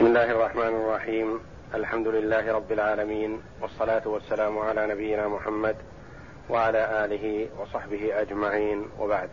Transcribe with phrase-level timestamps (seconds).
[0.00, 1.46] بسم الله الرحمن الرحيم.
[1.74, 5.76] الحمد لله رب العالمين والصلاة والسلام على نبينا محمد
[6.48, 8.90] وعلى آله وصحبه أجمعين.
[8.98, 9.30] وبعد.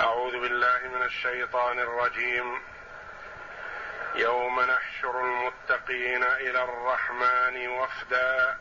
[0.00, 2.58] أعوذ بالله من الشيطان الرجيم.
[4.16, 8.56] يوم نحشر المتقين إلى الرحمن وفدا.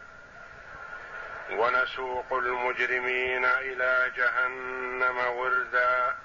[1.51, 6.15] ونسوق المجرمين إلى جهنم وردا.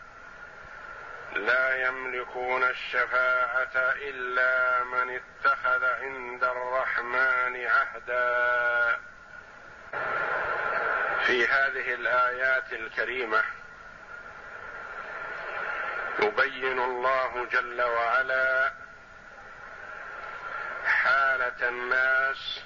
[1.32, 8.98] لا يملكون الشفاعة إلا من اتخذ عند الرحمن عهدا.
[11.26, 13.42] في هذه الآيات الكريمة
[16.22, 18.72] يبين الله جل وعلا
[20.84, 22.62] حالة الناس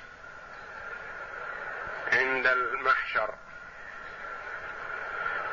[2.13, 3.35] عند المحشر.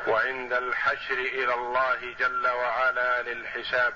[0.06, 3.94] وعند الحشر إلى الله جل وعلا للحساب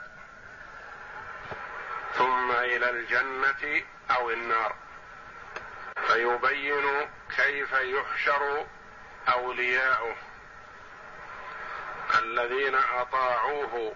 [2.14, 4.74] ثم إلى الجنة أو النار.
[6.06, 8.66] فيبين كيف يحشر
[9.28, 10.16] أولياؤه
[12.18, 13.94] الذين أطاعوه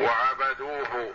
[0.00, 1.14] وعبدوه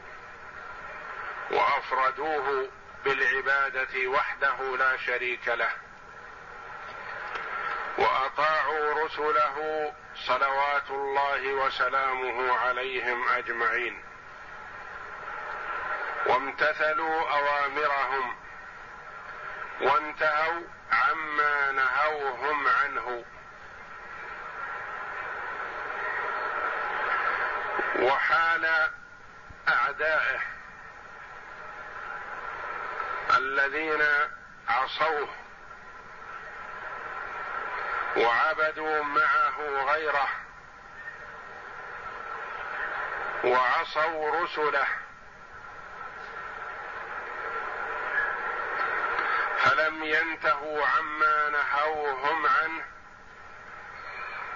[1.52, 2.70] وأفردوه
[3.06, 5.83] بالعبادة وحده لا شريك له.
[7.98, 14.04] وأطاعوا رسله صلوات الله وسلامه عليهم أجمعين.
[16.26, 18.36] وامتثلوا أوامرهم
[19.82, 23.26] وانتهوا عما نهوهم عنه.
[28.00, 28.90] وحال
[29.70, 30.40] أعدائه
[33.38, 34.04] الذين
[34.70, 35.43] عصوه
[38.18, 39.60] وعبدوا معه
[39.94, 40.30] غيره
[43.44, 44.88] وعصوا رسله.
[49.58, 52.86] فلم ينتهوا عما نهوهم عنه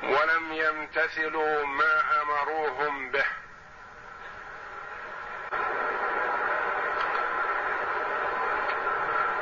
[0.03, 3.25] ولم يمتثلوا ما أمروهم به.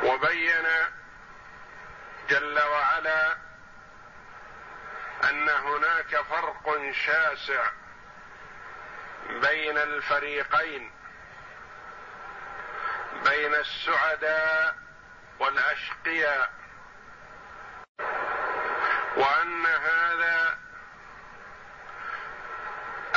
[0.02, 0.66] وبين
[2.28, 3.45] جل وعلا
[5.24, 7.70] أن هناك فرق شاسع
[9.28, 10.92] بين الفريقين
[13.24, 14.76] بين السعداء
[15.38, 16.50] والأشقياء
[19.16, 20.58] وأن هذا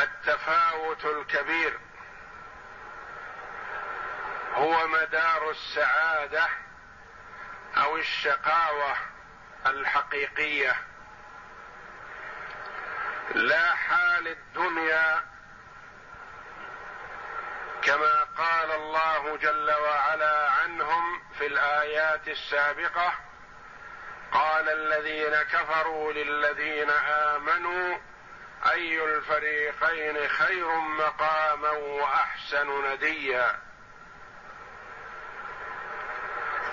[0.01, 1.79] التفاوت الكبير
[4.53, 6.47] هو مدار السعادة
[7.77, 8.95] أو الشقاوة
[9.65, 10.88] الحقيقية.
[13.35, 15.23] لا حال الدنيا
[17.81, 23.13] كما قال الله جل وعلا عنهم في الآيات السابقة.
[24.31, 27.97] قال الذين كفروا للذين آمنوا
[28.71, 33.59] أي الفريقين خير مقاما وأحسن نديا؟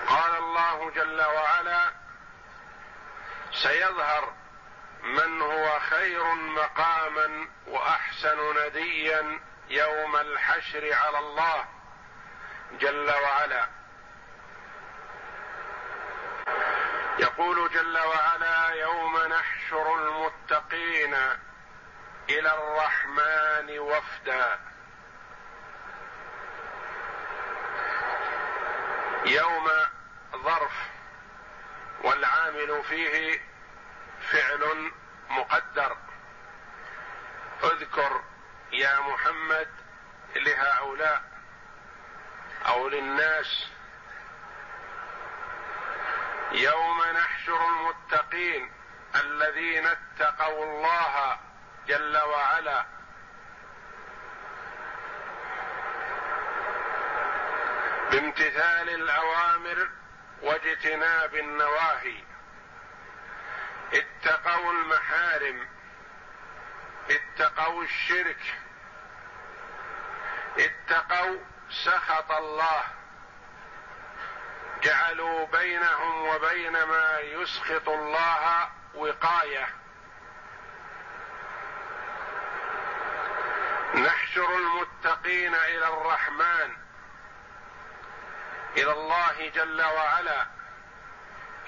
[0.07, 1.91] قال الله جل وعلا
[3.51, 4.36] سيظهر
[5.03, 11.65] من هو خير مقاما وأحسن نديا يوم الحشر على الله
[12.79, 13.67] جل وعلا.
[17.19, 21.13] يقول جل وعلا يوم نحشر المتقين
[22.29, 24.59] إلى الرحمن وفدا.
[29.25, 29.69] يوم
[30.35, 30.73] ظرف
[32.03, 33.41] والعامل فيه
[34.21, 34.91] فعل
[35.29, 35.97] مقدر.
[37.63, 38.23] اذكر
[38.71, 39.69] يا محمد
[40.35, 41.23] لهؤلاء
[42.67, 43.67] أو للناس.
[46.51, 48.71] يوم نحشر المتقين
[49.15, 51.39] الذين اتقوا الله
[51.87, 52.85] جل وعلا.
[58.11, 59.89] بامتثال الأوامر
[60.41, 62.23] واجتناب النواهي.
[63.93, 65.67] اتقوا المحارم
[67.09, 68.55] اتقوا الشرك
[70.57, 71.37] اتقوا
[71.69, 72.83] سخط الله.
[74.83, 79.69] جعلوا بينهم وبين ما يسخط الله وقاية.
[83.95, 86.75] نحشر المتقين إلى الرحمن
[88.77, 90.47] إلى الله جل وعلا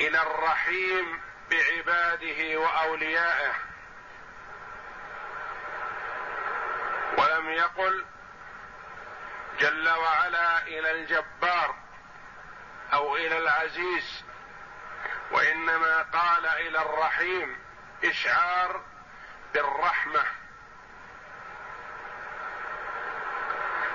[0.02, 3.54] إلى الرحيم بعباده وأوليائه.
[7.18, 8.06] ولم يقل
[9.60, 11.76] جل وعلا إلى الجبار
[12.94, 14.24] أو إلى العزيز
[15.32, 17.60] وإنما قال إلى الرحيم
[18.04, 18.82] إشعار
[19.54, 20.24] بالرحمة.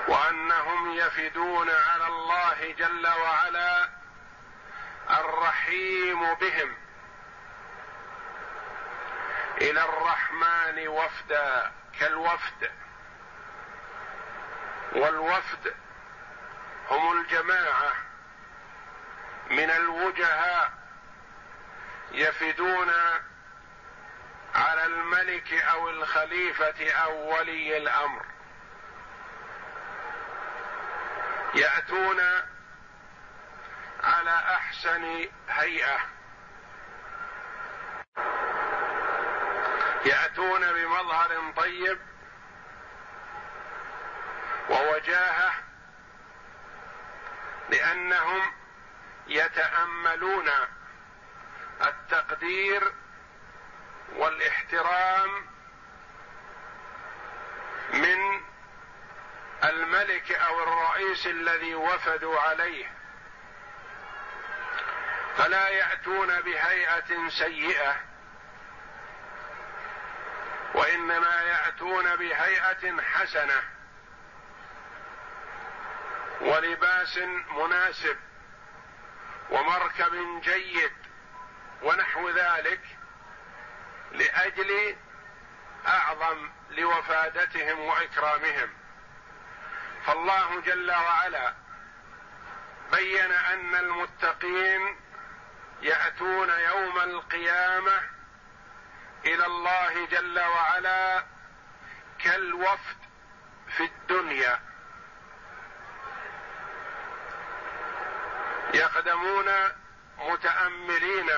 [0.08, 3.88] وأنهم يفدون على الله جل وعلا
[5.10, 6.83] الرحيم بهم.
[9.60, 12.70] إلى الرحمن وفدا كالوفد.
[14.92, 15.74] والوفد
[16.90, 17.92] هم الجماعة
[19.50, 20.72] من الوجهاء
[22.12, 22.92] يفدون
[24.54, 28.24] على الملك أو الخليفة أو ولي الأمر.
[31.54, 32.20] يأتون
[34.04, 36.13] على أحسن هيئة.
[40.04, 41.98] يأتون بمظهر طيب
[44.70, 45.52] ووجاهة
[47.70, 48.52] لأنهم
[49.26, 50.50] يتأملون
[51.82, 52.92] التقدير
[54.16, 55.46] والاحترام
[57.92, 58.42] من
[59.64, 62.86] الملك أو الرئيس الذي وفدوا عليه.
[65.36, 68.13] فلا يأتون بهيئة سيئة.
[70.74, 73.62] وإنما يأتون بهيئة حسنة
[76.40, 77.18] ولباس
[77.50, 78.16] مناسب
[79.50, 80.92] ومركب جيد
[81.82, 82.80] ونحو ذلك
[84.12, 84.96] لأجل
[85.86, 88.70] أعظم لوفادتهم وإكرامهم.
[90.06, 91.54] فالله جل وعلا
[92.92, 94.96] بين أن المتقين
[95.82, 98.13] يأتون يوم القيامة
[99.26, 101.24] إلى الله جل وعلا
[102.18, 102.96] كالوفد
[103.76, 104.60] في الدنيا.
[108.74, 109.46] يقدمون
[110.18, 111.30] متأملين.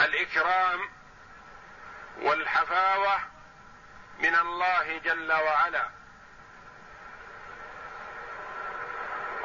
[0.00, 0.90] الإكرام
[2.18, 3.20] والحفاوة
[4.18, 5.88] من الله جل وعلا.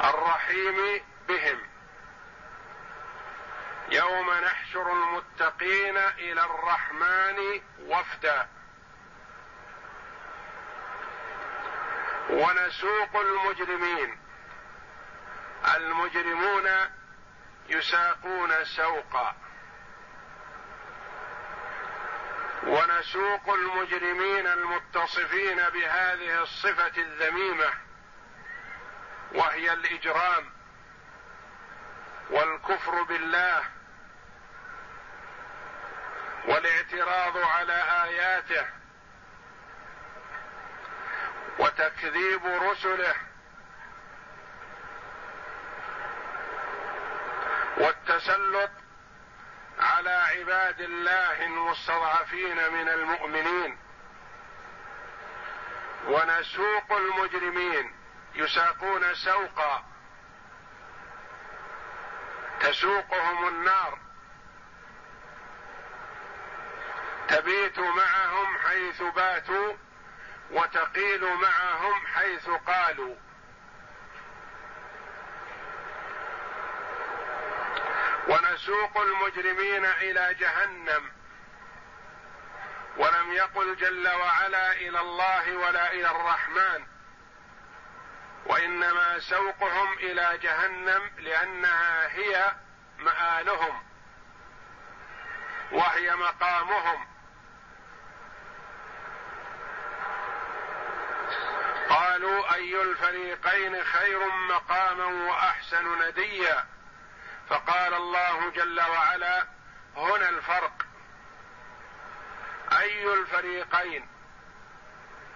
[0.04, 1.73] الرحيم بهم.
[3.90, 8.48] يوم نحشر المتقين إلى الرحمن وفدا.
[12.30, 14.18] ونسوق المجرمين.
[15.76, 16.68] المجرمون
[17.68, 19.36] يساقون سوقا.
[22.66, 27.70] ونسوق المجرمين المتصفين بهذه الصفة الذميمة
[29.32, 30.50] وهي الإجرام
[32.30, 33.73] والكفر بالله
[36.48, 38.66] والاعتراض على آياته
[41.58, 43.14] وتكذيب رسله
[47.76, 48.70] والتسلط
[49.80, 53.78] على عباد الله المستضعفين من المؤمنين
[56.08, 57.94] ونسوق المجرمين
[58.34, 59.84] يساقون سوقا
[62.60, 63.98] تسوقهم النار
[67.34, 69.72] تبيت معهم حيث باتوا
[70.50, 73.16] وتقيل معهم حيث قالوا.
[78.28, 81.12] ونسوق المجرمين إلى جهنم.
[82.96, 86.86] ولم يقل جل وعلا إلى الله ولا إلى الرحمن.
[88.46, 92.52] وإنما سوقهم إلى جهنم لأنها هي
[92.98, 93.82] مآلهم.
[95.72, 97.13] وهي مقامهم.
[101.88, 106.64] قالوا أي الفريقين خير مقاما وأحسن نديا؟
[107.48, 109.46] فقال الله جل وعلا
[109.96, 110.86] هنا الفرق.
[112.72, 114.08] أي الفريقين؟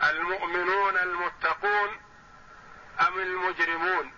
[0.02, 2.00] المؤمنون المتقون
[3.00, 4.12] أم المجرمون؟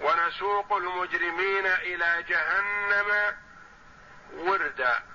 [0.00, 3.36] ونسوق المجرمين إلى جهنم
[4.32, 5.09] وردا.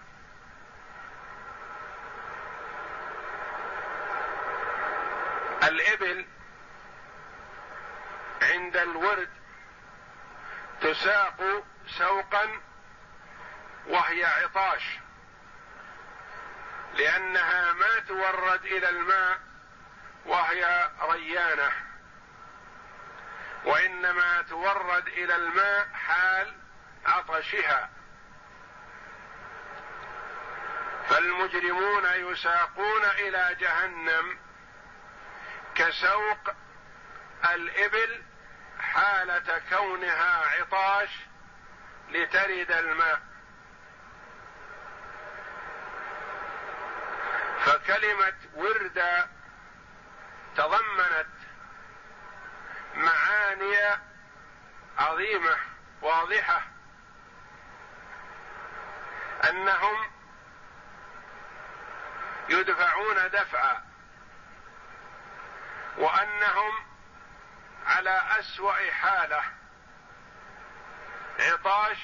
[5.68, 6.26] الإبل
[8.42, 9.30] عند الورد
[10.82, 11.64] تساق
[11.98, 12.62] سوقا
[13.88, 14.84] وهي عطاش
[16.94, 19.40] لأنها ما تورد إلى الماء
[20.26, 21.72] وهي ريانة
[23.66, 26.54] وإنما تورد إلى الماء حال
[27.06, 27.90] عطشها.
[31.10, 34.38] فالمجرمون يساقون إلى جهنم
[35.76, 36.54] كسوق
[37.54, 38.24] الإبل
[38.80, 41.10] حالة كونها عطاش
[42.10, 43.22] لترد الماء.
[47.66, 49.28] فكلمة ورد
[50.58, 51.36] تضمنت
[52.96, 54.00] معاني
[54.98, 55.58] عظيمة
[56.02, 56.62] واضحة.
[59.50, 60.12] أنهم
[62.50, 63.85] يدفعون دفعا
[65.98, 66.86] وأنهم
[67.86, 69.44] على أسوأ حالة.
[71.40, 71.98] عطاش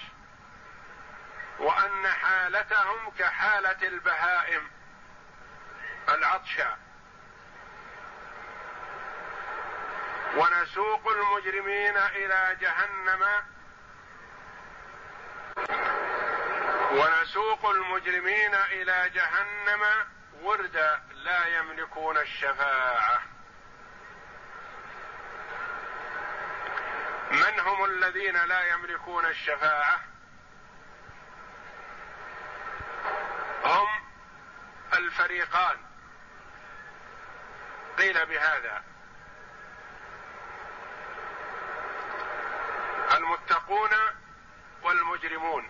[1.60, 4.72] وأن حالتهم كحالة البهائم
[6.10, 6.68] العطشى
[10.36, 13.26] ونسوق المجرمين إلى جهنم.
[16.92, 20.06] ونسوق المجرمين إلى جهنم
[20.42, 23.31] وردا لا يملكون الشفاعة.
[27.32, 30.00] من هم الذين لا يملكون الشفاعة؟
[33.64, 33.88] هم
[34.94, 35.78] الفريقان.
[37.98, 38.84] قيل بهذا.
[43.18, 43.90] المتقون
[44.84, 45.70] والمجرمون.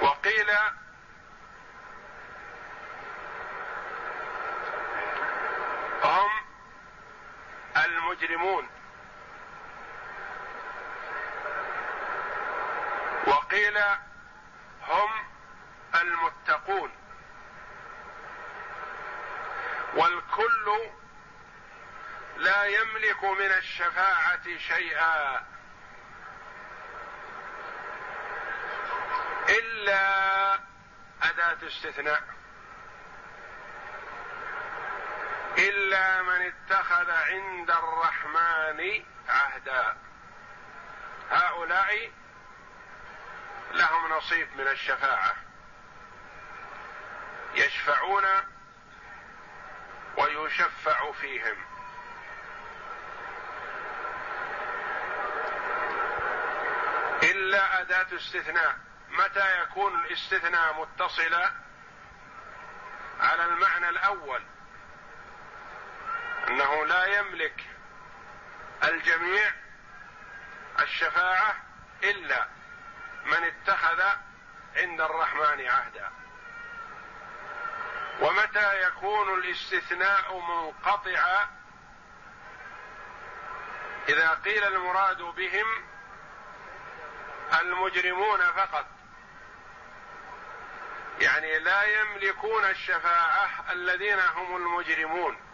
[0.00, 0.50] وقيل
[6.04, 6.30] هم
[8.10, 8.68] المجرمون.
[13.26, 13.78] وقيل
[14.88, 15.10] هم
[15.94, 16.90] المتقون.
[19.94, 20.90] والكل
[22.36, 25.46] لا يملك من الشفاعة شيئا
[29.48, 30.54] إلا
[31.22, 32.39] أداة استثناء.
[35.60, 39.96] إلا من اتخذ عند الرحمن عهدا.
[41.30, 42.12] هؤلاء
[43.72, 45.34] لهم نصيب من الشفاعة.
[47.54, 48.24] يشفعون
[50.16, 51.56] ويشفع فيهم.
[57.22, 58.78] إلا أداة استثناء.
[59.10, 61.52] متى يكون الاستثناء متصلا؟
[63.20, 64.42] على المعنى الأول.
[66.50, 67.66] أنه لا يملك
[68.84, 69.52] الجميع
[70.80, 71.56] الشفاعة
[72.02, 72.48] إلا
[73.24, 74.02] من اتخذ
[74.76, 76.10] عند الرحمن عهدا.
[78.20, 81.48] ومتى يكون الاستثناء منقطعا؟
[84.08, 85.84] إذا قيل المراد بهم
[87.60, 88.86] المجرمون فقط.
[91.20, 95.49] يعني لا يملكون الشفاعة الذين هم المجرمون.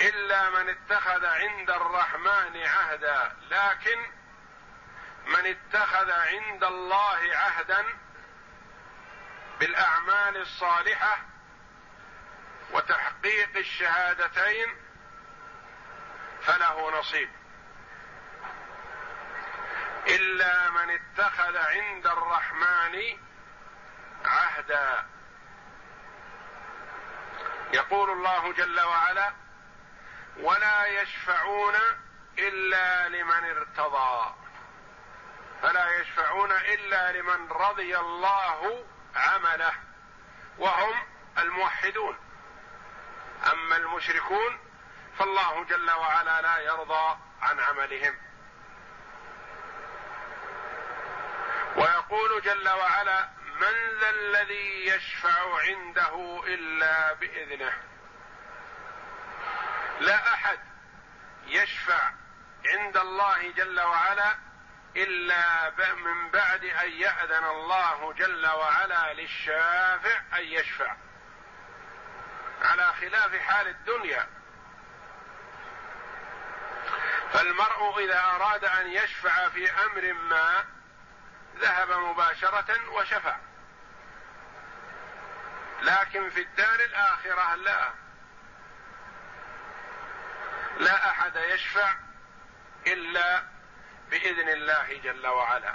[0.00, 3.36] إلا من اتخذ عند الرحمن عهدا.
[3.50, 3.98] لكن
[5.26, 7.84] من اتخذ عند الله عهدا
[9.60, 11.18] بالأعمال الصالحة
[12.72, 14.76] وتحقيق الشهادتين
[16.42, 17.30] فله نصيب.
[20.06, 23.18] إلا من اتخذ عند الرحمن
[24.24, 25.06] عهدا.
[27.72, 29.45] يقول الله جل وعلا
[30.40, 31.74] ولا يشفعون
[32.38, 34.34] إلا لمن ارتضى.
[35.62, 39.72] فلا يشفعون إلا لمن رضي الله عمله.
[40.58, 40.94] وهم
[41.38, 42.18] الموحدون.
[43.52, 44.58] أما المشركون
[45.18, 48.18] فالله جل وعلا لا يرضى عن عملهم.
[51.76, 53.28] ويقول جل وعلا
[53.60, 57.95] من ذا الذي يشفع عنده إلا بإذنه؟
[60.00, 60.58] لا أحد
[61.46, 62.12] يشفع
[62.66, 64.36] عند الله جل وعلا
[64.96, 70.96] إلا من بعد أن يأذن الله جل وعلا للشافع أن يشفع.
[72.62, 74.26] على خلاف حال الدنيا.
[77.32, 80.64] فالمرء إذا أراد أن يشفع في أمر ما
[81.56, 83.36] ذهب مباشرة وشفع.
[85.82, 88.05] لكن في الدار الآخرة لا.
[90.78, 91.94] لا أحد يشفع
[92.86, 93.42] إلا
[94.10, 95.74] بإذن الله جل وعلا.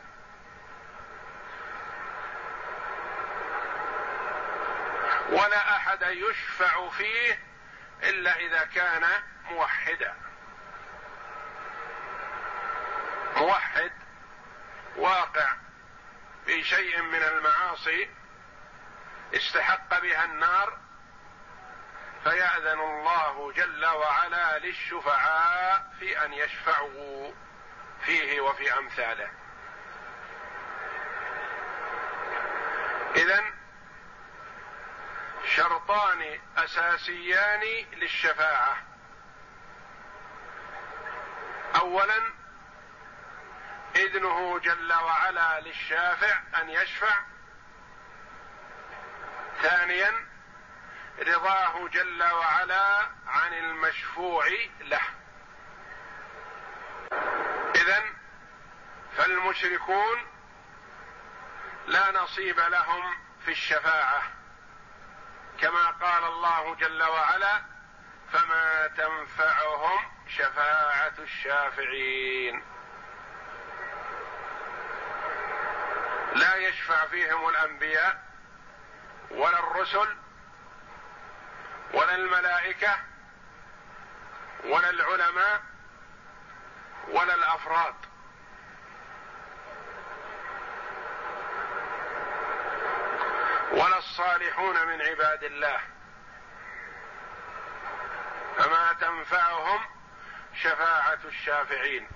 [5.29, 7.39] ولا أحد يشفع فيه
[8.03, 9.03] إلا إذا كان
[9.43, 10.15] موحدا.
[13.37, 13.91] موحد
[14.95, 15.53] واقع
[16.45, 18.09] في شيء من المعاصي
[19.35, 20.77] استحق بها النار
[22.23, 27.33] فيأذن الله جل وعلا للشفعاء في أن يشفعوا
[28.05, 29.31] فيه وفي أمثاله.
[33.15, 33.43] إذا
[35.55, 38.77] شرطان أساسيان للشفاعة.
[41.75, 42.21] اولا
[43.95, 47.15] إذنه جل وعلا للشافع أن يشفع.
[49.61, 50.30] ثانيا
[51.19, 54.45] رضاه جل وعلا عن المشفوع
[54.81, 55.01] له.
[57.75, 58.03] اذا
[59.17, 60.27] فالمشركون
[61.87, 64.23] لا نصيب لهم في الشفاعة.
[65.59, 67.61] كما قال الله جل وعلا
[68.31, 72.63] فما تنفعهم شفاعة الشافعين.
[76.35, 78.23] لا يشفع فيهم الأنبياء
[79.31, 80.20] ولا الرسل
[81.93, 82.97] ولا الملائكة
[84.65, 85.61] ولا العلماء
[87.07, 87.95] ولا الأفراد.
[93.71, 95.79] ولا الصالحون من عباد الله.
[98.57, 99.85] فما تنفعهم
[100.55, 102.07] شفاعة الشافعين.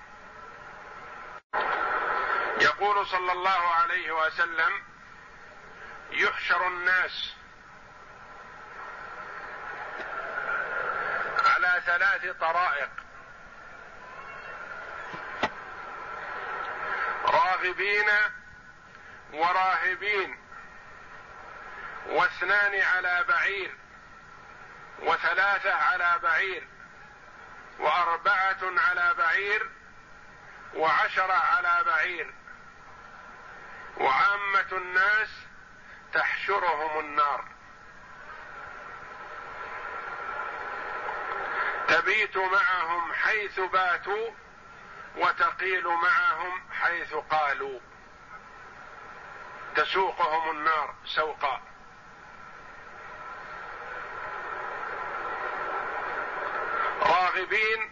[2.61, 4.83] يقول صلى الله عليه وسلم
[6.11, 7.35] يحشر الناس
[11.45, 12.89] على ثلاث طرائق.
[17.25, 18.09] راغبين
[19.33, 20.39] وراهبين
[22.05, 23.75] واثنان على بعير
[24.99, 26.67] وثلاثة على بعير
[27.79, 29.69] وأربعة على بعير
[30.73, 32.33] وعشره على بعير.
[33.97, 35.29] وعامة الناس
[36.13, 37.54] تحشرهم النار.
[41.87, 44.29] تبيت معهم حيث باتوا
[45.15, 47.79] وتقيل معهم حيث قالوا.
[49.75, 51.61] تسوقهم النار سوقا.
[57.01, 57.91] راغبين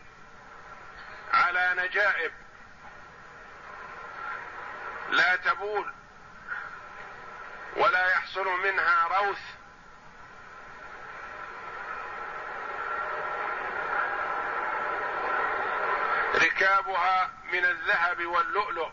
[1.33, 2.33] على نجائب.
[5.09, 5.93] لا تبول
[7.75, 9.62] ولا يحصل منها روث.
[16.53, 18.89] ركابها من الذهب واللؤلؤ.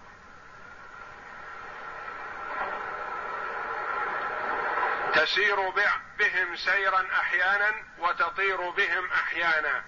[5.14, 5.70] تسير
[6.18, 9.84] بهم سيرا أحيانا وتطير بهم أحيانا.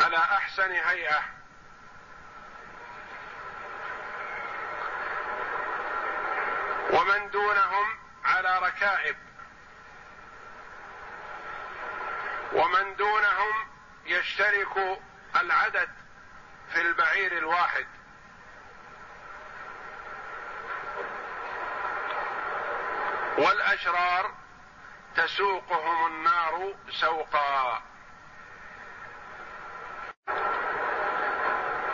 [0.00, 1.22] على أحسن هيئة.
[6.90, 9.16] ومن دونهم على ركائب.
[12.52, 13.75] ومن دونهم
[14.06, 15.00] يشترك
[15.36, 15.88] العدد
[16.72, 17.86] في البعير الواحد.
[23.38, 24.34] والأشرار
[25.16, 27.82] تسوقهم النار سوقا.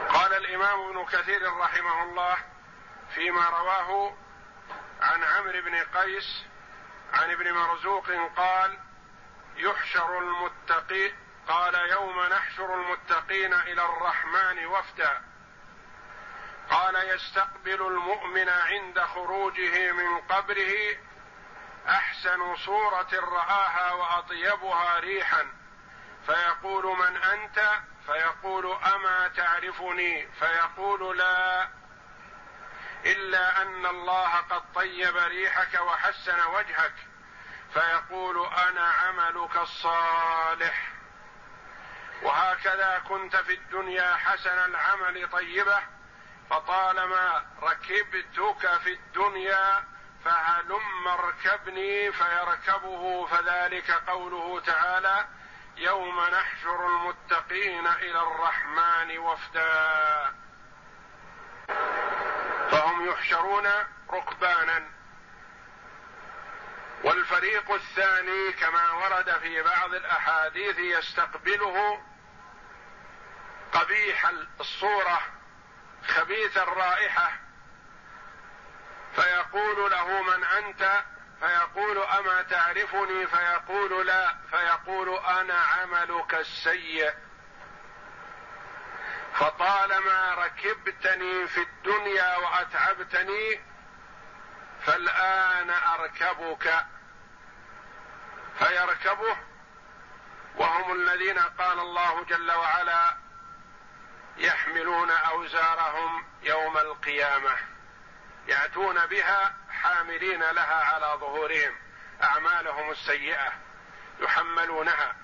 [0.09, 2.37] قال الإمام ابن كثير رحمه الله
[3.15, 4.17] فيما رواه
[5.01, 6.45] عن عمرو بن قيس
[7.13, 8.79] عن ابن مرزوق قال
[9.57, 11.13] يحشر المتقي
[11.49, 15.23] قال يوم نحشر المتقين إلى الرحمن وفدا.
[16.71, 20.97] قال يستقبل المؤمن عند خروجه من قبره
[21.89, 25.47] أحسن صورة رآها وأطيبها ريحا.
[26.27, 27.71] فيقول من أنت؟
[28.07, 31.69] فيقول أما تعرفني؟ فيقول لا.
[33.05, 36.95] إلا أن الله قد طيب ريحك وحسن وجهك.
[37.75, 40.92] فيقول أنا عملك الصالح.
[42.23, 45.79] وهكذا كنت في الدنيا حسن العمل طيبة
[46.51, 49.85] فطالما ركبتك في الدنيا
[50.25, 55.27] فهلم اركبني فيركبه فذلك قوله تعالى
[55.77, 60.35] يوم نحشر المتقين إلى الرحمن وفدا.
[62.71, 63.69] فهم يحشرون
[64.11, 64.89] ركبانا.
[67.05, 72.03] والفريق الثاني كما ورد في بعض الأحاديث يستقبله
[73.73, 75.21] قبيح الصورة
[76.09, 77.33] خبيث الرائحة
[79.15, 81.05] فيقول له من أنت؟
[81.41, 87.15] فيقول أما تعرفني؟ فيقول لا فيقول أنا عملك السيء.
[89.35, 93.61] فطالما ركبتني في الدنيا وأتعبتني
[94.87, 96.87] فالآن أركبك.
[98.59, 99.37] فيركبه
[100.57, 103.17] وهم الذين قال الله جل وعلا
[104.43, 107.57] يحملون أوزارهم يوم القيامة.
[108.47, 111.77] يأتون بها حاملين لها على ظهورهم.
[112.23, 113.53] أعمالهم السيئة
[114.21, 115.17] يحملونها.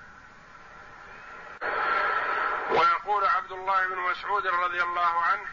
[2.69, 5.49] ويقول عبد الله بن مسعود رضي الله عنه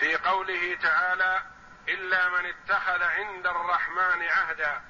[0.00, 1.42] في قوله تعالى
[1.88, 4.82] إلا من اتخذ عند الرحمن عهدا.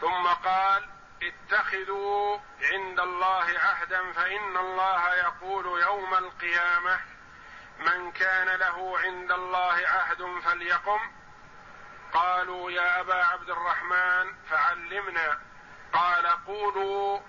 [0.00, 0.88] ثم قال
[1.22, 7.00] اتخذوا عند الله عهدا فإن الله يقول يوم القيامة
[7.78, 11.00] من كان له عند الله عهد فليقم.
[12.12, 15.38] قالوا يا أبا عبد الرحمن فعلمنا.
[15.92, 17.20] قال قولوا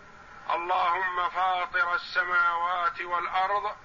[0.49, 3.75] اللهم فاطر السماوات والأرض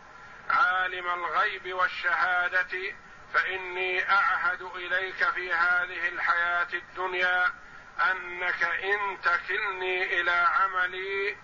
[0.51, 2.95] عالم الغيب والشهادة
[3.35, 7.53] فإني أعهد إليك في هذه الحياة الدنيا
[8.00, 11.37] أنك إن تكلني إلى عملي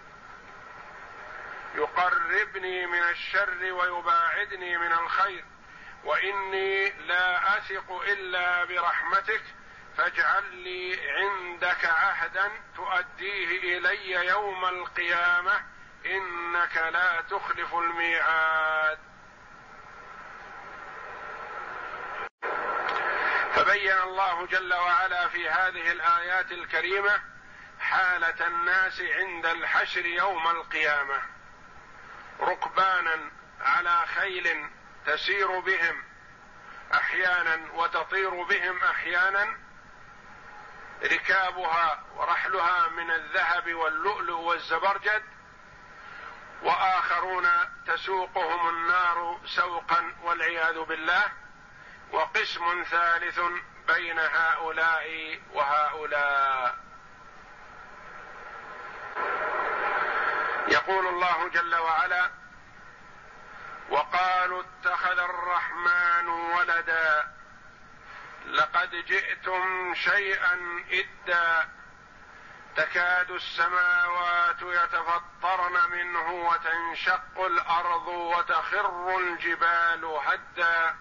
[1.75, 5.45] يقربني من الشر ويباعدني من الخير
[6.05, 9.43] وإني لا أثق إلا برحمتك
[9.97, 15.65] فاجعل لي عندك عهدا تؤديه إلي يوم القيامة
[16.07, 19.10] إنك لا تخلف الميعاد.
[23.55, 27.23] فبين الله جل وعلا في هذه الآيات الكريمة
[27.81, 31.23] حالة الناس عند الحشر يوم القيامة.
[32.41, 34.71] ركبانا على خيل
[35.07, 36.03] تسير بهم
[36.95, 39.59] أحيانا وتطير بهم أحيانا
[41.05, 45.23] ركابها ورحلها من الذهب واللؤلؤ والزبرجد
[46.63, 47.49] وآخرون
[47.87, 51.33] تسوقهم النار سوقا والعياذ بالله.
[52.13, 53.41] وقسم ثالث
[53.89, 56.77] بين هؤلاء وهؤلاء.
[60.69, 62.31] يقول الله جل وعلا
[63.91, 67.33] وقالوا اتخذ الرحمن ولدا
[68.47, 71.69] لقد جئتم شيئا إدا
[72.77, 80.97] تكاد السماوات يتفطرن منه وتنشق الأرض وتخر الجبال هدا.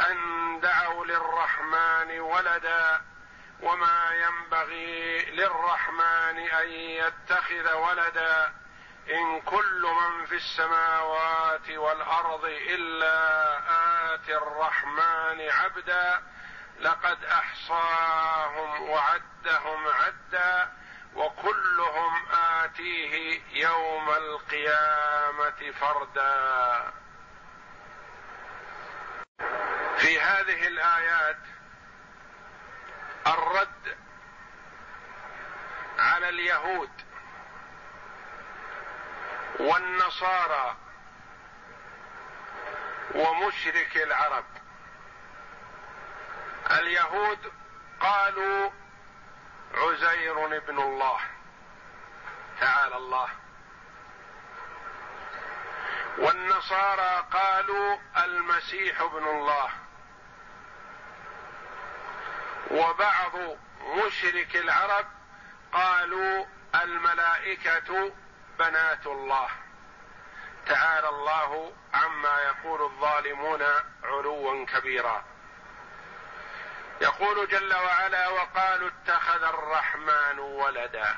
[0.00, 3.00] أن دعوا للرحمن ولدا
[3.62, 8.52] وما ينبغي للرحمن أن يتخذ ولدا
[9.10, 13.14] إن كل من في السماوات والأرض إلا
[14.14, 16.22] آتي الرحمن عبدا
[16.80, 20.72] لقد أحصاهم وعدهم عدا
[21.14, 26.92] وكلهم آتيه يوم القيامة فردا.
[29.98, 31.38] في هذه الآيات
[33.26, 33.96] الرد
[35.98, 36.90] على اليهود
[39.60, 40.76] والنصارى
[43.14, 44.44] ومشرك العرب.
[46.70, 47.52] اليهود
[48.00, 48.70] قالوا
[49.74, 51.20] عزير ابن الله.
[52.60, 53.28] تعالى الله.
[56.18, 59.87] والنصارى قالوا المسيح ابن الله.
[62.70, 65.06] وبعض مشرك العرب
[65.72, 68.12] قالوا الملائكة
[68.58, 69.48] بنات الله.
[70.66, 73.62] تعالى الله عما يقول الظالمون
[74.04, 75.24] علوا كبيرا.
[77.00, 81.14] يقول جل وعلا وقالوا اتخذ الرحمن ولدا.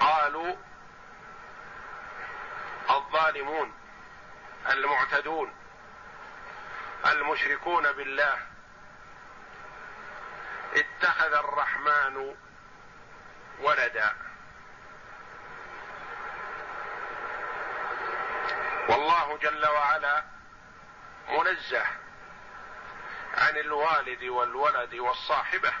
[0.00, 0.56] قالوا
[2.90, 3.74] الظالمون
[4.70, 5.61] المعتدون.
[7.06, 8.38] المشركون بالله.
[10.74, 12.36] اتخذ الرحمن
[13.60, 14.16] ولدا.
[18.88, 20.24] والله جل وعلا
[21.28, 21.86] منزه
[23.34, 25.72] عن الوالد والولد والصاحبة.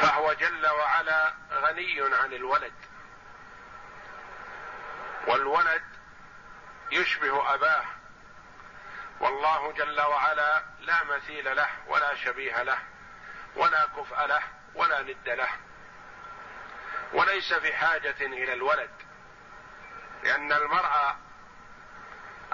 [0.00, 2.91] فهو جل وعلا غني عن الولد.
[5.26, 5.82] والولد
[6.90, 7.84] يشبه أباه.
[9.20, 12.78] والله جل وعلا لا مثيل له ولا شبيه له
[13.56, 14.42] ولا كفء له
[14.74, 15.48] ولا ند له.
[17.12, 18.90] وليس في حاجة إلى الولد
[20.22, 21.16] لأن المرء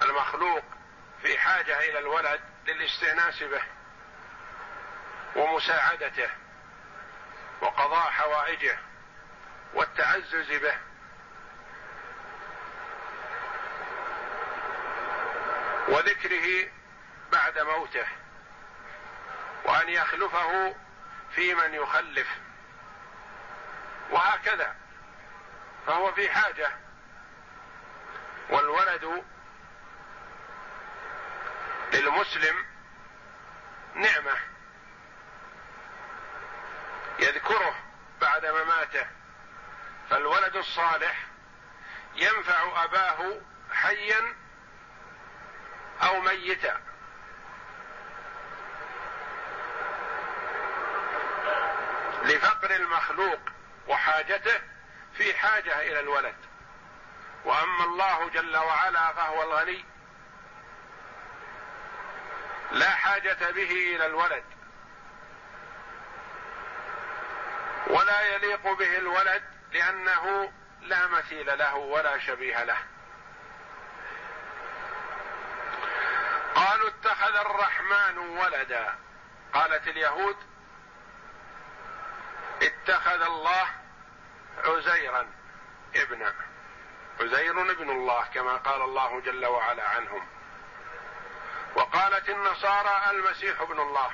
[0.02, 0.64] المخلوق
[1.22, 3.62] في حاجة إلى الولد للاستئناس به
[5.36, 6.30] ومساعدته
[7.60, 8.78] وقضاء حوائجه
[9.74, 10.87] والتعزز به.
[15.88, 16.70] وذكره
[17.32, 18.06] بعد موته
[19.64, 20.76] وأن يخلفه
[21.34, 22.28] في من يخلف.
[24.10, 24.76] وهكذا
[25.86, 26.70] فهو في حاجة.
[28.50, 29.24] والولد
[31.92, 32.66] للمسلم
[33.94, 34.36] نعمة.
[37.18, 37.74] يذكره
[38.20, 39.06] بعد مماته.
[40.10, 41.26] فالولد الصالح
[42.14, 43.40] ينفع أباه
[43.72, 44.34] حيا
[46.02, 46.80] أو ميتا
[52.22, 53.40] لفقر المخلوق
[53.88, 54.60] وحاجته
[55.14, 56.36] في حاجة إلى الولد.
[57.44, 59.84] وأما الله جل وعلا فهو الغني.
[62.72, 64.44] لا حاجة به إلى الولد.
[67.86, 72.78] ولا يليق به الولد لأنه لا مثيل له ولا شبيه له.
[76.58, 78.98] قالوا اتخذ الرحمن ولدا.
[79.54, 80.36] قالت اليهود
[82.62, 83.68] اتخذ الله
[84.64, 85.30] عزيرا
[85.96, 86.34] ابنا
[87.20, 90.26] عزير ابن الله كما قال الله جل وعلا عنهم.
[91.74, 94.10] وقالت النصارى المسيح ابن الله.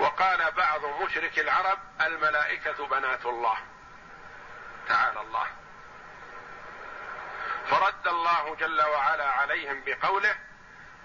[0.00, 3.58] وقال بعض مشرك العرب الملائكة بنات الله.
[4.88, 5.46] تعالى الله.
[7.70, 10.36] فرد الله جل وعلا عليهم بقوله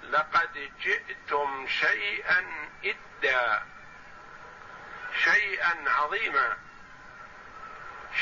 [0.04, 3.64] لقد جئتم شيئا إدا
[5.24, 6.58] شيئا عظيما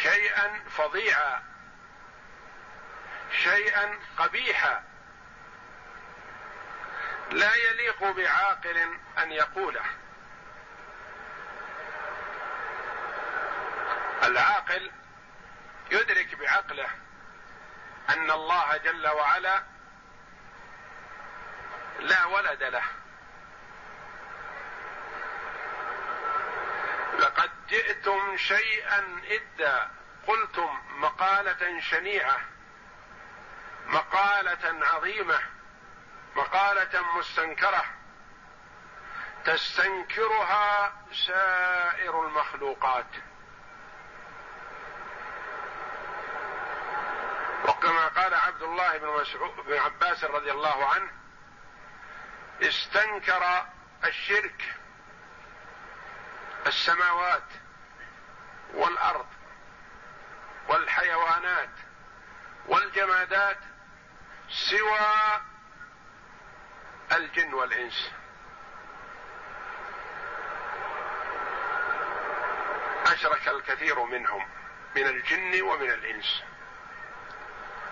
[0.04, 1.44] شيئا فظيعا
[3.44, 4.84] شيئا قبيحا.
[7.32, 8.78] لا يليق بعاقل
[9.18, 9.86] أن يقوله.
[14.24, 14.92] العاقل
[15.92, 16.90] يدرك بعقله
[18.10, 19.64] أن الله جل وعلا
[22.00, 22.84] لا ولد له.
[27.20, 29.92] لقد جئتم شيئا إدا
[30.28, 32.40] قلتم مقالة شنيعة
[33.88, 35.40] مقالة عظيمة
[36.36, 37.86] مقالة مستنكرة
[39.46, 40.94] تستنكرها
[41.28, 43.31] سائر المخلوقات.
[47.68, 51.12] وكما قال عبد الله بن مسعود بن عباس رضي الله عنه
[52.62, 53.66] استنكر
[54.06, 54.76] الشرك
[56.68, 57.44] السماوات
[58.74, 59.28] والأرض
[60.68, 61.70] والحيوانات
[62.68, 63.58] والجمادات
[64.50, 65.42] سوى
[67.12, 68.12] الجن والإنس.
[73.06, 74.48] أشرك الكثير منهم
[74.96, 76.44] من الجن ومن الإنس.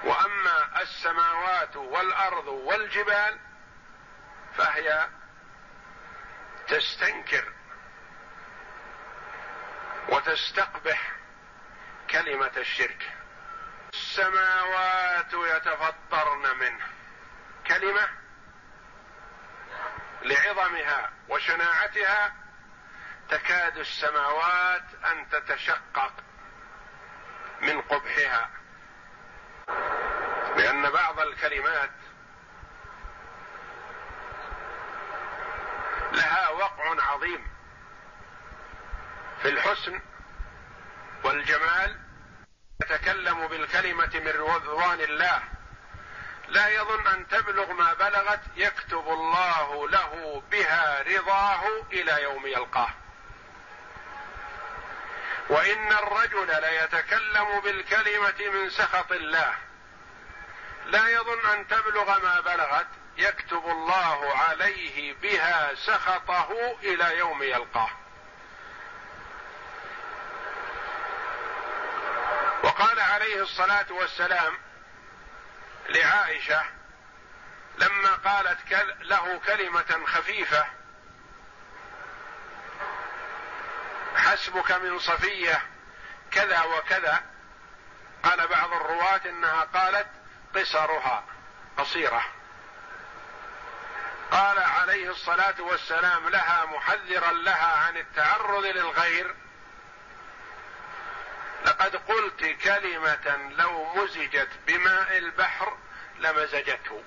[0.04, 3.40] وأما السماوات والأرض والجبال
[4.58, 5.08] فهي
[6.68, 7.54] تستنكر
[10.10, 11.12] وتستقبح
[12.10, 13.12] كلمة الشرك.
[13.94, 16.86] السماوات يتفطرن منه.
[17.68, 18.10] كلمة
[20.22, 22.34] لعظمها وشناعتها
[23.30, 26.14] تكاد السماوات أن تتشقق
[27.62, 28.59] من قبحها.
[30.60, 31.90] لأن بعض الكلمات
[36.12, 37.48] لها وقع عظيم
[39.42, 40.00] في الحسن
[41.24, 42.00] والجمال.
[42.82, 45.44] يتكلم بالكلمة من رضوان الله.
[46.48, 52.90] لا يظن أن تبلغ ما بلغت يكتب الله له بها رضاه إلى يوم يلقاه.
[55.50, 59.69] وإن الرجل ليتكلم بالكلمة من سخط الله.
[60.90, 67.90] لا يظن أن تبلغ ما بلغت يكتب الله عليه بها سخطه إلى يوم يلقاه.
[72.64, 74.58] وقال عليه الصلاة والسلام
[75.90, 76.62] لعائشة
[77.78, 78.72] لما قالت
[79.02, 80.66] له كلمة خفيفة
[84.16, 85.62] حسبك من صفية
[86.32, 87.24] كذا وكذا.
[88.24, 90.08] قال بعض الرواة إنها قالت
[90.56, 91.24] قصرها
[91.78, 92.26] قصيرة.
[94.32, 99.36] قال عليه الصلاة والسلام لها محذرا لها عن التعرض للغير.
[101.66, 105.78] لقد قلت كلمة لو مزجت بماء البحر
[106.20, 107.04] لمزجته.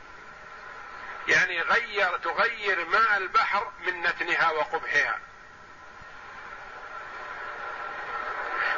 [1.28, 5.18] يعني غير تغير ماء البحر من نتنها وقبحها.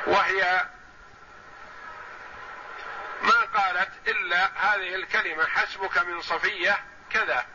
[0.07, 0.66] وهي
[3.55, 7.47] قالت إلا هذه الكلمة حسبك من صفية كذا.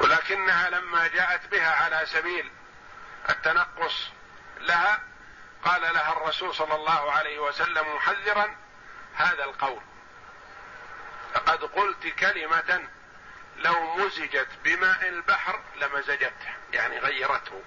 [0.00, 2.50] ولكنها لما جاءت بها على سبيل
[3.30, 4.08] التنقص
[4.60, 5.00] لها
[5.64, 8.56] قال لها الرسول صلى الله عليه وسلم محذرا
[9.14, 9.82] هذا القول.
[11.34, 12.88] لقد قلت كلمة
[13.56, 17.62] لو مزجت بماء البحر لمزجته يعني غيرته.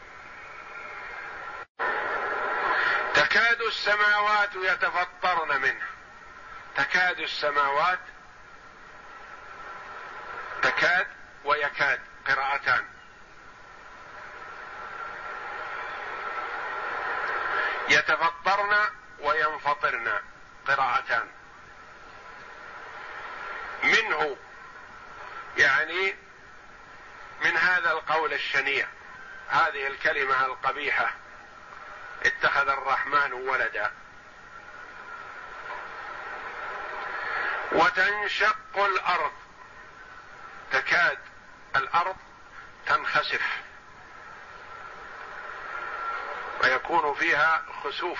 [3.16, 5.88] تكاد السماوات يتفطرن منه.
[6.76, 8.00] تكاد السماوات
[10.62, 11.08] تكاد
[11.44, 12.86] ويكاد قراءتان.
[17.90, 20.20] يتفطرن وينفطرن
[20.68, 21.28] قراءتان.
[23.84, 24.38] منه
[25.58, 26.16] يعني
[27.42, 28.88] من هذا القول الشنيع.
[29.48, 31.25] هذه الكلمة القبيحة.
[32.24, 33.92] اتخذ الرحمن ولدا.
[37.72, 39.34] وتنشق الأرض.
[40.72, 41.20] تكاد
[41.76, 42.16] الأرض
[42.86, 43.42] تنخسف.
[46.64, 48.20] ويكون فيها خسوف.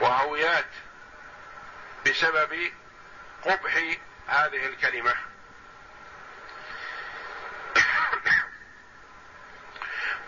[0.00, 0.70] وهويات
[2.06, 2.72] بسبب
[3.42, 3.76] قبح
[4.28, 5.31] هذه الكلمة.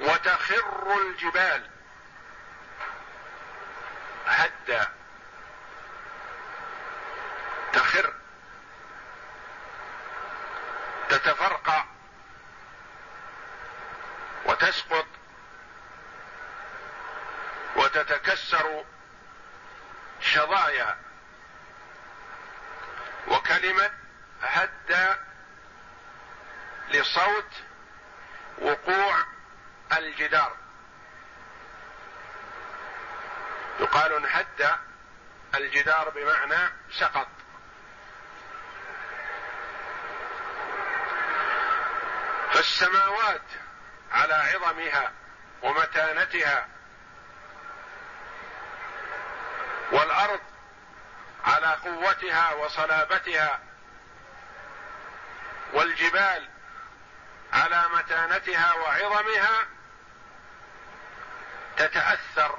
[0.00, 1.70] وتخر الجبال.
[4.26, 4.88] هدا
[7.72, 8.14] تخر.
[11.09, 11.85] تتفرقع.
[14.46, 15.07] وتسقط.
[17.76, 18.85] وتتكسر
[20.20, 20.96] شظايا.
[23.28, 23.90] وكلمة
[24.42, 25.18] هد
[26.90, 27.50] لصوت
[28.59, 29.34] وقوع
[29.98, 30.57] الجدار.
[33.80, 34.78] يقال انهد
[35.54, 37.26] الجدار بمعنى سقط.
[42.52, 43.42] فالسماوات
[44.12, 45.12] على عظمها
[45.62, 46.68] ومتانتها
[49.92, 50.40] والأرض
[51.44, 53.61] على قوتها وصلابتها
[55.72, 56.48] والجبال
[57.52, 59.66] على متانتها وعظمها
[61.76, 62.58] تتأثر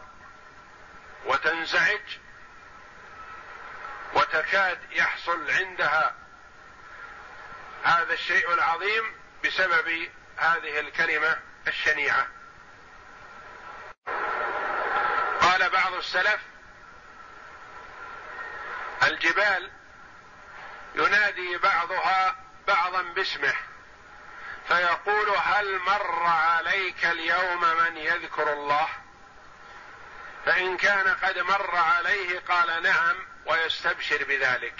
[1.25, 2.17] وتنزعج
[4.13, 6.15] وتكاد يحصل عندها
[7.83, 12.27] هذا الشيء العظيم بسبب هذه الكلمة الشنيعة.
[15.41, 16.39] قال بعض السلف
[19.03, 19.71] الجبال
[20.95, 22.35] ينادي بعضها
[22.67, 23.53] بعضا باسمه
[24.67, 28.87] فيقول هل مر عليك اليوم من يذكر الله؟
[30.45, 34.79] فإن كان قد مر عليه قال نعم ويستبشر بذلك.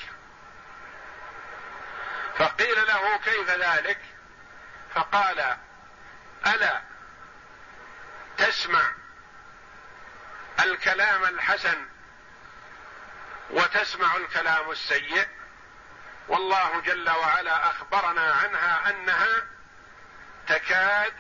[2.38, 4.00] فقيل له كيف ذلك؟
[4.96, 5.58] فقال
[6.48, 6.82] ألا
[8.38, 8.92] تسمع
[10.60, 11.86] الكلام الحسن
[13.50, 15.28] وتسمع الكلام السيء.
[16.28, 19.48] والله جل وعلا أخبرنا عنها أنها
[20.48, 21.14] تكاد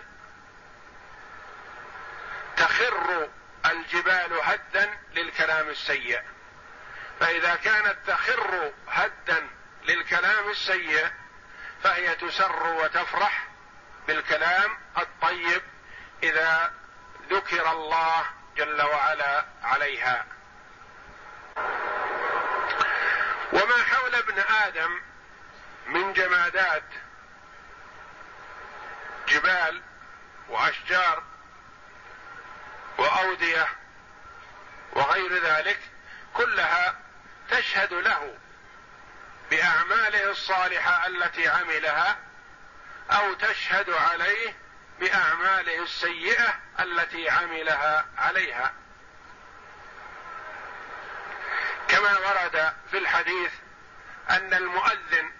[2.58, 3.30] تخر
[3.72, 6.22] الجبال هدا للكلام السيء.
[7.20, 9.48] فإذا كانت تخر هدا
[9.84, 11.08] للكلام السيء
[11.84, 13.48] فهي تسر وتفرح
[14.08, 15.62] بالكلام الطيب
[16.24, 16.74] إذا
[17.30, 18.26] ذكر الله
[18.58, 20.26] جل وعلا عليها.
[23.54, 25.02] وما حول ابن آدم
[25.88, 26.84] من جمادات
[29.28, 29.82] جبال
[30.50, 31.24] وأشجار
[32.98, 33.68] وأودية
[34.94, 35.80] وغير ذلك
[36.34, 37.00] كلها
[37.50, 38.38] تشهد له
[39.52, 42.18] بأعماله الصالحة التي عملها
[43.12, 44.56] أو تشهد عليه
[45.00, 48.74] بأعماله السيئة التي عملها عليها.
[51.88, 53.52] كما ورد في الحديث
[54.30, 55.32] أن المؤذن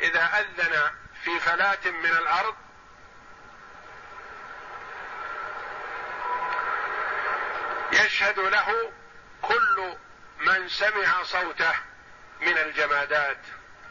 [0.00, 0.90] إذا أذن
[1.24, 2.56] في فلاة من الأرض
[7.92, 8.92] يشهد له
[9.42, 9.96] كل
[10.38, 11.74] من سمع صوته
[12.40, 13.38] من الجمادات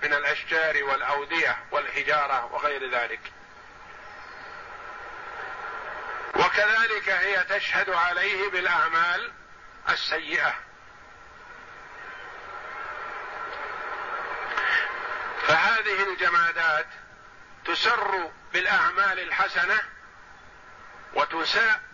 [0.03, 3.19] من الأشجار والأودية والحجارة وغير ذلك.
[6.35, 9.31] وكذلك هي تشهد عليه بالأعمال
[9.89, 10.53] السيئة.
[15.47, 16.87] فهذه الجمادات
[17.65, 19.79] تسر بالأعمال الحسنة
[21.13, 21.86] وتساء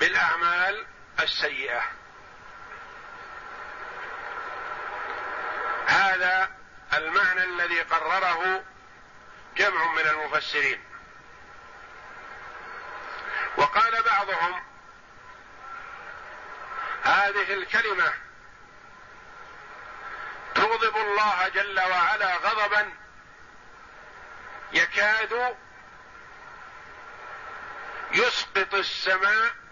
[0.00, 0.86] بالأعمال
[1.20, 1.82] السيئة.
[5.86, 6.50] هذا
[6.92, 8.64] المعنى الذي قرره
[9.56, 10.84] جمع من المفسرين.
[13.56, 14.62] وقال بعضهم
[17.02, 18.12] هذه الكلمة
[20.54, 22.92] تغضب الله جل وعلا غضبا
[24.72, 25.56] يكاد
[28.12, 29.65] يسقط السماء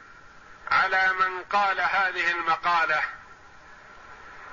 [0.70, 3.02] على من قال هذه المقالة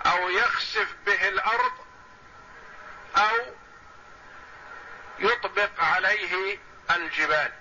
[0.05, 1.71] أو يخسف به الأرض
[3.17, 3.55] أو
[5.19, 6.59] يطبق عليه
[6.91, 7.51] الجبال.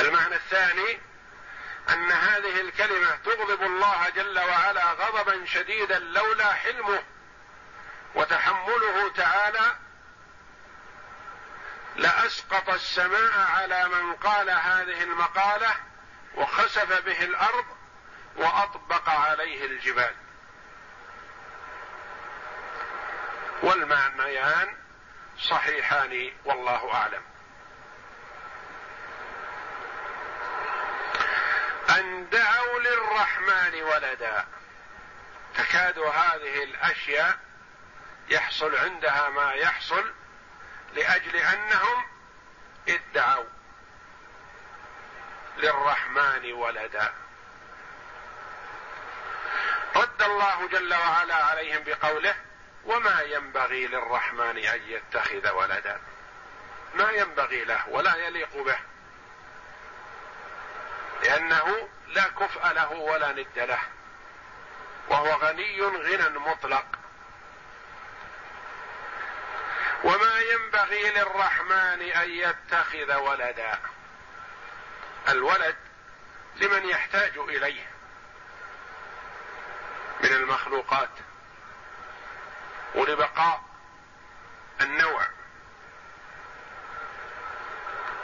[0.00, 1.00] المعنى الثاني
[1.90, 7.02] أن هذه الكلمة تغضب الله جل وعلا غضبا شديدا لولا حلمه
[8.14, 9.76] وتحمله تعالى
[11.96, 15.74] لأسقط السماء على من قال هذه المقالة
[16.34, 17.64] وخسف به الأرض
[18.36, 20.14] وأطبق عليه الجبال.
[23.62, 24.76] والمعنيان
[25.38, 27.22] صحيحان والله أعلم.
[31.98, 34.46] أن دعوا للرحمن ولدا.
[35.54, 37.38] تكاد هذه الأشياء
[38.28, 40.12] يحصل عندها ما يحصل
[40.94, 42.04] لأجل أنهم
[42.88, 43.44] ادعوا
[45.56, 47.14] للرحمن ولدا.
[49.96, 52.36] رد الله جل وعلا عليهم بقوله
[52.84, 56.00] وما ينبغي للرحمن أن يتخذ ولدا.
[56.94, 58.78] ما ينبغي له ولا يليق به.
[61.22, 63.80] لأنه لا كفء له ولا ند له.
[65.08, 66.86] وهو غني غنى مطلق
[70.04, 73.78] وما ينبغي للرحمن أن يتخذ ولدا.
[75.28, 75.76] الولد
[76.56, 77.90] لمن يحتاج إليه
[80.20, 81.10] من المخلوقات
[82.94, 83.62] ولبقاء
[84.80, 85.26] النوع.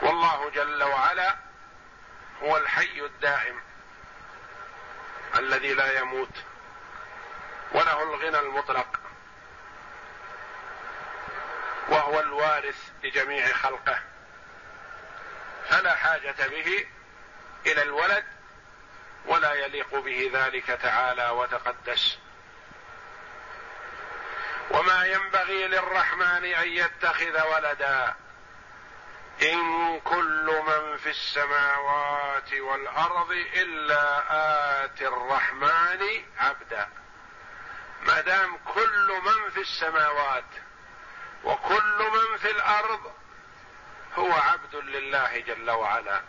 [0.01, 1.35] والله جل وعلا
[2.43, 3.61] هو الحي الدائم
[5.35, 6.35] الذي لا يموت
[7.71, 8.99] وله الغنى المطلق.
[11.91, 13.99] وهو الوارث لجميع خلقه.
[15.69, 16.87] فلا حاجة به
[17.65, 18.25] إلى الولد
[19.25, 22.17] ولا يليق به ذلك تعالى وتقدس.
[24.71, 28.15] وما ينبغي للرحمن أن يتخذ ولدا
[29.41, 34.23] إن كل من في السماوات والأرض إلا
[34.85, 36.89] اتي الرحمن عبدا.
[38.01, 40.70] ما دام كل من في السماوات
[41.43, 43.11] وكل من في الأرض
[44.17, 46.21] هو عبد لله جل وعلا.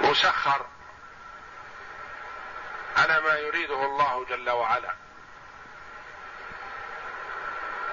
[0.00, 0.66] مسخر
[2.96, 4.94] على ما يريده الله جل وعلا.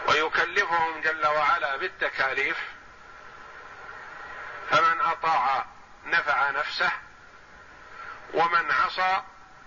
[0.08, 2.58] ويكلفهم جل وعلا بالتكاليف.
[4.70, 5.66] فمن أطاع
[6.06, 6.92] نفع نفسه
[8.34, 9.22] ومن عصى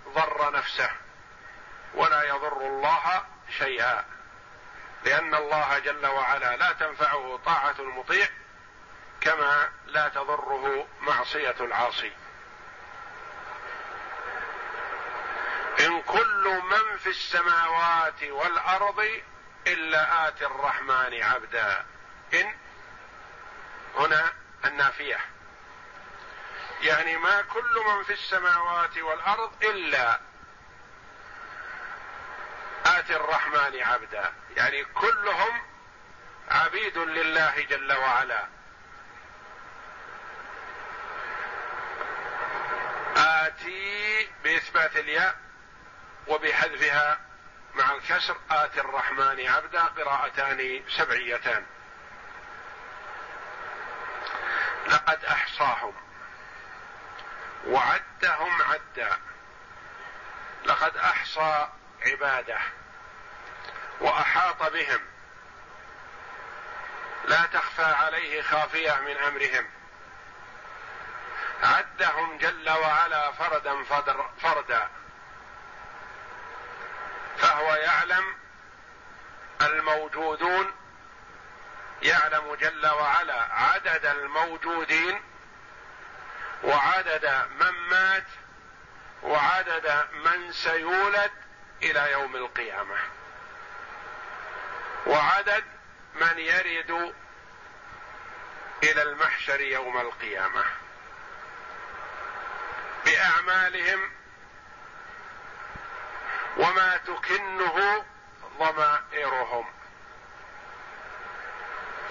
[0.08, 1.05] ضر نفسه.
[1.94, 3.22] ولا يضر الله
[3.58, 4.04] شيئا.
[5.04, 8.28] لأن الله جل وعلا لا تنفعه طاعة المطيع
[9.20, 12.12] كما لا تضره معصية العاصي.
[15.80, 19.08] إن كل من في السماوات والأرض
[19.66, 21.84] إلا آتي الرحمن عبدا.
[22.34, 22.54] إن
[23.96, 24.32] هنا
[24.64, 25.20] النافية.
[26.82, 30.20] يعني ما كل من في السماوات والأرض إلا
[33.14, 34.32] الرحمن عبدا.
[34.56, 35.62] يعني كلهم
[36.50, 38.46] عبيد لله جل وعلا.
[43.16, 45.36] آتي بإثبات الياء
[46.26, 47.20] وبحذفها
[47.74, 51.66] مع الكسر آتي الرحمن عبدا قراءتان سبعيتان.
[54.86, 55.94] لقد أحصاهم
[57.66, 59.18] وعدهم عدا.
[60.64, 61.68] لقد أحصى
[62.06, 62.58] عباده.
[64.00, 65.00] وأحاط بهم.
[67.24, 69.66] لا تخفى عليه خافية من أمرهم.
[71.62, 73.84] عدهم جل وعلا فردا
[74.40, 74.88] فردا.
[77.38, 78.34] فهو يعلم
[79.62, 80.74] الموجودون
[82.02, 85.20] يعلم جل وعلا عدد الموجودين
[86.64, 88.26] وعدد من مات
[89.22, 91.30] وعدد من سيولد
[91.82, 92.96] إلى يوم القيامة.
[95.06, 95.64] وعدد
[96.14, 97.14] من يرد
[98.82, 100.64] إلى المحشر يوم القيامة.
[103.04, 104.10] بأعمالهم
[106.56, 108.04] وما تكنه
[108.58, 109.66] ضمائرهم.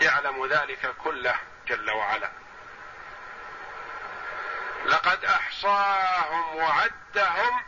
[0.02, 1.36] يعلم ذلك كله
[1.68, 2.32] جل وعلا.
[4.86, 7.64] لقد أحصاهم وعدهم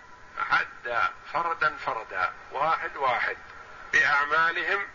[0.52, 3.38] عدا فردا فردا واحد واحد.
[3.94, 4.88] بأعمالهم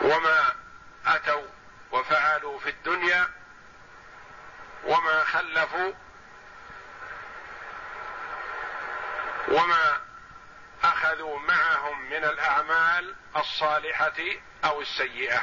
[0.00, 0.54] وما
[1.06, 1.48] أتوا
[1.92, 3.30] وفعلوا في الدنيا
[4.84, 5.92] وما خلفوا
[9.48, 10.00] وما
[10.82, 14.20] أخذوا معهم من الأعمال الصالحة
[14.64, 15.42] أو السيئة.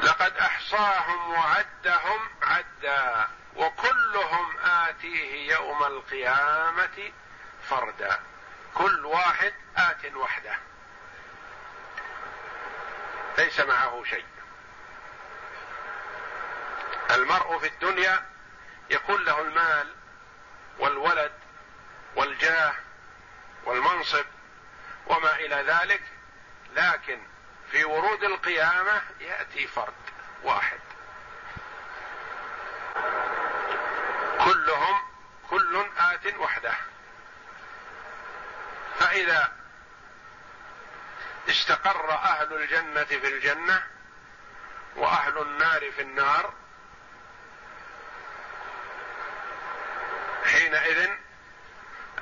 [0.00, 7.12] لقد أحصاهم وعدهم عدا وكلهم آتيه يوم القيامة
[7.68, 8.20] فردا.
[8.74, 10.58] كل واحد آت وحده.
[13.38, 14.24] ليس معه شيء.
[17.10, 18.26] المرء في الدنيا
[18.90, 19.94] يكون له المال
[20.78, 21.32] والولد
[22.16, 22.74] والجاه
[23.64, 24.24] والمنصب
[25.06, 26.02] وما إلى ذلك
[26.76, 27.20] لكن
[27.70, 29.94] في ورود القيامة يأتي فرد
[30.42, 30.80] واحد.
[34.44, 35.02] كلهم
[35.50, 36.74] كل آت وحده.
[38.98, 39.57] فإذا
[41.48, 43.82] استقر أهل الجنة في الجنة
[44.96, 46.54] وأهل النار في النار
[50.44, 51.10] حينئذ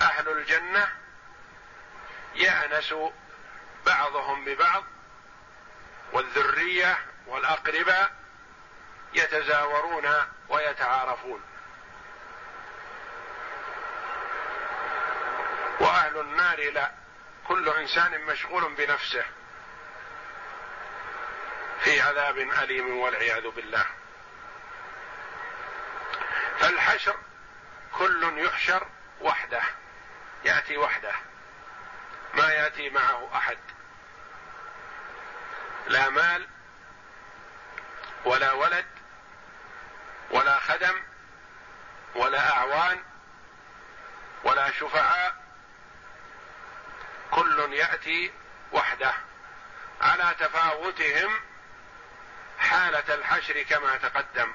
[0.00, 0.88] أهل الجنة
[2.34, 2.94] يأنس
[3.86, 4.84] بعضهم ببعض
[6.12, 8.16] والذرية والأقرباء
[9.14, 10.08] يتزاورون
[10.48, 11.42] ويتعارفون
[15.80, 17.05] وأهل النار لا
[17.48, 19.24] كل إنسان مشغول بنفسه
[21.80, 23.86] في عذاب أليم والعياذ بالله.
[26.58, 27.16] فالحشر
[27.92, 28.86] كل يحشر
[29.20, 29.62] وحده
[30.44, 31.12] يأتي وحده
[32.34, 33.58] ما يأتي معه أحد.
[35.86, 36.48] لا مال
[38.24, 38.86] ولا ولد
[40.30, 41.02] ولا خدم
[42.14, 43.02] ولا أعوان
[44.44, 45.45] ولا شفعاء
[47.30, 48.32] كل يأتي
[48.72, 49.14] وحده
[50.00, 51.40] على تفاوتهم
[52.58, 54.52] حالة الحشر كما تقدم.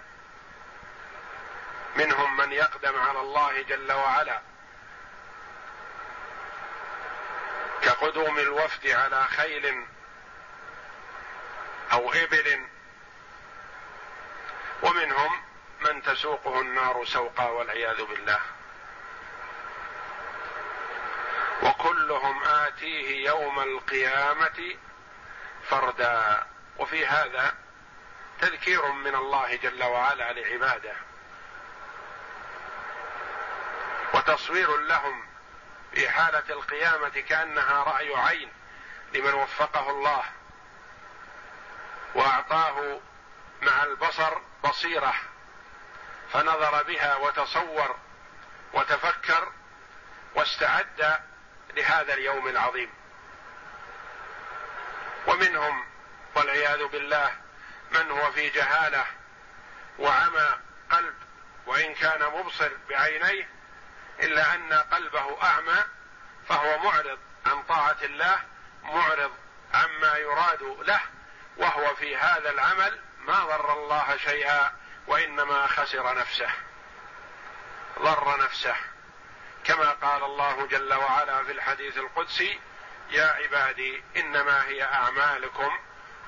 [1.95, 4.41] منهم من يقدم على الله جل وعلا
[7.81, 9.85] كقدوم الوفد على خيل
[11.91, 12.65] أو إبل.
[14.83, 15.41] ومنهم
[15.81, 18.39] من تسوقه النار سوقا والعياذ بالله.
[21.63, 24.75] وكلهم آتيه يوم القيامة
[25.69, 26.47] فردا.
[26.77, 27.55] وفي هذا
[28.41, 30.93] تذكير من الله جل وعلا لعباده.
[34.13, 35.25] وتصوير لهم
[35.93, 38.51] في حالة القيامة كأنها رأي عين
[39.13, 40.23] لمن وفقه الله.
[42.15, 42.99] وأعطاه
[43.61, 45.13] مع البصر بصيرة.
[46.33, 47.95] فنظر بها وتصور
[48.73, 49.51] وتفكر
[50.35, 51.21] واستعد
[51.75, 52.89] لهذا اليوم العظيم.
[55.27, 55.85] ومنهم
[56.35, 57.31] والعياذ بالله
[57.91, 59.05] من هو في جهالة
[59.99, 60.49] وعمى
[60.91, 61.13] قلب
[61.65, 63.49] وإن كان مبصر بعينيه
[64.19, 65.83] إلا أن قلبه أعمى
[66.49, 68.39] فهو معرض عن طاعة الله
[68.83, 69.31] معرض
[69.73, 71.01] عما يراد له
[71.57, 74.71] وهو في هذا العمل ما ضر الله شيئا
[75.07, 76.49] وإنما خسر نفسه.
[77.99, 78.75] ضر نفسه.
[79.63, 82.59] كما قال الله جل وعلا في الحديث القدسي
[83.11, 85.71] يا عبادي إنما هي أعمالكم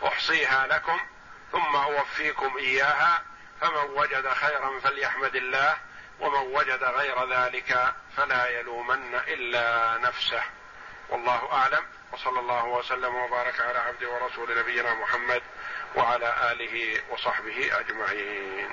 [0.05, 0.99] أحصيها لكم
[1.51, 3.23] ثم أوفيكم إياها
[3.61, 5.77] فمن وجد خيرا فليحمد الله
[6.19, 10.43] ومن وجد غير ذلك فلا يلومن إلا نفسه.
[11.09, 15.41] والله أعلم وصلى الله وسلم وبارك على عبده ورسول نبينا محمد
[15.95, 18.69] وعلى آله وصحبه أجمعين.